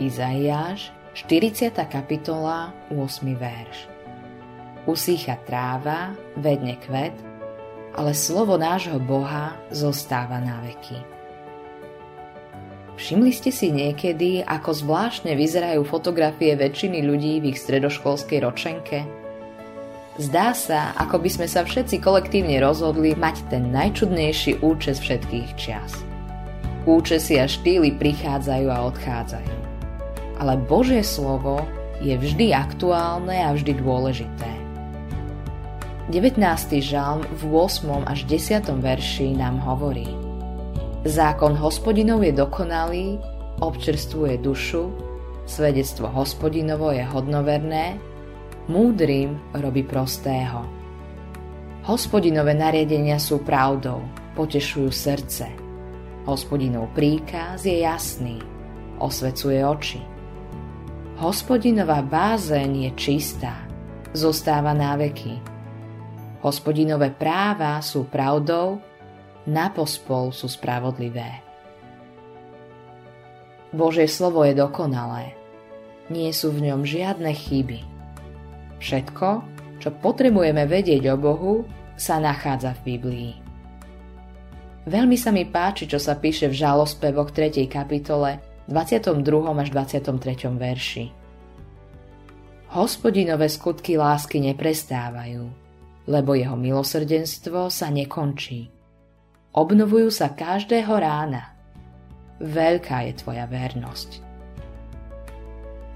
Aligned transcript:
Izaiáš, 0.00 0.96
40. 1.12 1.76
kapitola, 1.84 2.72
8. 2.88 3.36
verš. 3.36 3.84
Usícha 4.88 5.36
tráva, 5.44 6.16
vedne 6.40 6.80
kvet, 6.80 7.12
ale 7.92 8.16
slovo 8.16 8.56
nášho 8.56 8.96
Boha 8.96 9.60
zostáva 9.68 10.40
na 10.40 10.56
veky. 10.64 11.04
Všimli 12.96 13.28
ste 13.28 13.52
si 13.52 13.68
niekedy, 13.68 14.40
ako 14.40 14.72
zvláštne 14.72 15.36
vyzerajú 15.36 15.84
fotografie 15.84 16.56
väčšiny 16.56 17.04
ľudí 17.04 17.44
v 17.44 17.52
ich 17.52 17.60
stredoškolskej 17.60 18.40
ročenke? 18.40 19.04
Zdá 20.16 20.56
sa, 20.56 20.96
ako 20.96 21.20
by 21.20 21.28
sme 21.28 21.44
sa 21.44 21.60
všetci 21.60 22.00
kolektívne 22.00 22.56
rozhodli 22.64 23.12
mať 23.12 23.52
ten 23.52 23.68
najčudnejší 23.68 24.64
účes 24.64 24.96
všetkých 24.96 25.50
čias. 25.60 25.92
Účesy 26.88 27.36
a 27.36 27.44
štýly 27.44 28.00
prichádzajú 28.00 28.68
a 28.72 28.88
odchádzajú. 28.88 29.59
Ale 30.40 30.56
Božie 30.56 31.04
slovo 31.04 31.60
je 32.00 32.16
vždy 32.16 32.56
aktuálne 32.56 33.44
a 33.44 33.52
vždy 33.52 33.76
dôležité. 33.76 34.48
19. 36.08 36.40
žalm 36.80 37.22
v 37.28 37.42
8. 37.52 38.08
až 38.08 38.24
10. 38.24 38.66
verši 38.80 39.36
nám 39.36 39.60
hovorí 39.60 40.08
Zákon 41.04 41.54
hospodinov 41.54 42.24
je 42.24 42.32
dokonalý, 42.32 43.20
občerstvuje 43.60 44.40
dušu, 44.40 44.88
svedectvo 45.44 46.08
hospodinovo 46.08 46.88
je 46.88 47.04
hodnoverné, 47.04 48.00
múdrym 48.68 49.36
robí 49.60 49.84
prostého. 49.84 50.64
Hospodinové 51.84 52.56
nariadenia 52.56 53.20
sú 53.20 53.44
pravdou, 53.44 54.00
potešujú 54.40 54.88
srdce. 54.88 55.52
Hospodinov 56.24 56.92
príkaz 56.96 57.64
je 57.68 57.84
jasný, 57.84 58.40
osvecuje 59.00 59.60
oči. 59.64 60.19
Hospodinová 61.20 62.00
bázeň 62.00 62.88
je 62.88 62.90
čistá, 62.96 63.52
zostáva 64.16 64.72
na 64.72 64.96
veky. 64.96 65.36
Hospodinové 66.40 67.12
práva 67.12 67.76
sú 67.84 68.08
pravdou, 68.08 68.80
na 69.44 69.68
pospol 69.68 70.32
sú 70.32 70.48
spravodlivé. 70.48 71.44
Božie 73.68 74.08
slovo 74.08 74.48
je 74.48 74.56
dokonalé. 74.56 75.36
Nie 76.08 76.32
sú 76.32 76.56
v 76.56 76.72
ňom 76.72 76.88
žiadne 76.88 77.36
chyby. 77.36 77.84
Všetko, 78.80 79.44
čo 79.76 79.92
potrebujeme 80.00 80.64
vedieť 80.64 81.04
o 81.12 81.20
Bohu, 81.20 81.68
sa 82.00 82.16
nachádza 82.16 82.72
v 82.80 82.96
Biblii. 82.96 83.32
Veľmi 84.88 85.20
sa 85.20 85.28
mi 85.36 85.44
páči, 85.44 85.84
čo 85.84 86.00
sa 86.00 86.16
píše 86.16 86.48
v 86.48 86.56
žalospevoch 86.56 87.28
3. 87.28 87.68
kapitole 87.68 88.49
22. 88.70 89.50
až 89.50 89.68
23. 89.74 90.46
verši. 90.54 91.10
Hospodinové 92.70 93.50
skutky 93.50 93.98
lásky 93.98 94.38
neprestávajú, 94.38 95.42
lebo 96.06 96.38
jeho 96.38 96.54
milosrdenstvo 96.54 97.66
sa 97.66 97.90
nekončí. 97.90 98.70
Obnovujú 99.58 100.14
sa 100.14 100.30
každého 100.30 100.94
rána. 101.02 101.50
Veľká 102.38 103.10
je 103.10 103.12
tvoja 103.18 103.50
vernosť. 103.50 104.22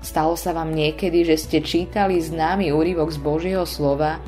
Stalo 0.03 0.34
sa 0.34 0.50
vám 0.50 0.75
niekedy, 0.75 1.22
že 1.22 1.38
ste 1.38 1.62
čítali 1.62 2.19
známy 2.19 2.75
úryvok 2.75 3.14
z 3.14 3.19
Božieho 3.22 3.62
slova 3.70 4.19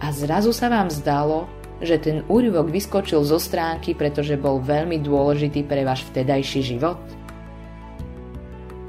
a 0.00 0.08
zrazu 0.08 0.56
sa 0.56 0.72
vám 0.72 0.88
zdalo, 0.88 1.44
že 1.84 2.00
ten 2.00 2.24
úryvok 2.32 2.72
vyskočil 2.72 3.28
zo 3.28 3.36
stránky, 3.36 3.92
pretože 3.92 4.40
bol 4.40 4.56
veľmi 4.56 5.04
dôležitý 5.04 5.68
pre 5.68 5.84
váš 5.84 6.08
vtedajší 6.08 6.64
život? 6.64 7.19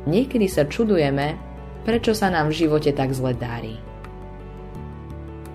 Niekedy 0.09 0.47
sa 0.49 0.65
čudujeme, 0.65 1.37
prečo 1.85 2.13
sa 2.17 2.33
nám 2.33 2.49
v 2.49 2.65
živote 2.65 2.93
tak 2.93 3.13
zle 3.13 3.37
darí. 3.37 3.77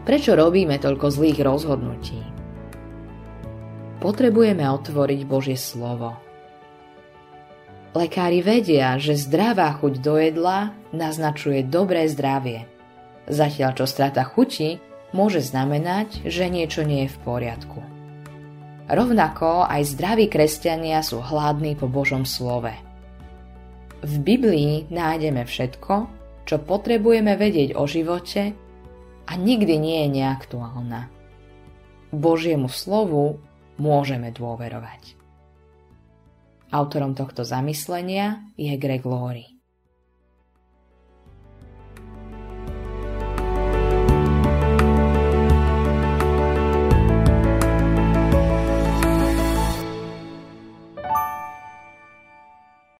Prečo 0.06 0.38
robíme 0.38 0.78
toľko 0.78 1.06
zlých 1.10 1.42
rozhodnutí? 1.42 2.20
Potrebujeme 3.98 4.62
otvoriť 4.70 5.20
Božie 5.26 5.58
slovo– 5.58 6.14
Lekári 7.96 8.44
vedia, 8.44 9.00
že 9.00 9.16
zdravá 9.16 9.72
chuť 9.80 10.04
do 10.04 10.20
jedla 10.20 10.76
naznačuje 10.92 11.64
dobré 11.64 12.04
zdravie. 12.12 12.68
Zatiaľ 13.24 13.72
čo 13.72 13.88
strata 13.88 14.20
chuti 14.20 14.76
môže 15.16 15.40
znamenať, 15.40 16.28
že 16.28 16.52
niečo 16.52 16.84
nie 16.84 17.08
je 17.08 17.16
v 17.16 17.18
poriadku. 17.24 17.80
Rovnako 18.92 19.64
aj 19.64 19.96
zdraví 19.96 20.28
kresťania 20.28 21.00
sú 21.00 21.24
hladní 21.24 21.72
po 21.72 21.88
Božom 21.88 22.28
slove. 22.28 22.85
V 24.04 24.14
Biblii 24.20 24.92
nájdeme 24.92 25.48
všetko, 25.48 25.94
čo 26.44 26.56
potrebujeme 26.60 27.32
vedieť 27.34 27.74
o 27.74 27.88
živote 27.88 28.52
a 29.26 29.32
nikdy 29.34 29.80
nie 29.80 29.98
je 30.04 30.08
neaktuálna. 30.20 31.08
Božiemu 32.12 32.68
slovu 32.68 33.40
môžeme 33.80 34.30
dôverovať. 34.30 35.16
Autorom 36.70 37.16
tohto 37.16 37.42
zamyslenia 37.42 38.52
je 38.60 38.74
Greg 38.76 39.02
Laurie. 39.08 39.55